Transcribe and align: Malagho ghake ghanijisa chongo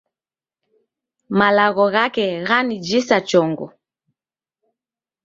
Malagho 1.39 1.85
ghake 1.93 2.25
ghanijisa 2.47 3.17
chongo 3.29 3.67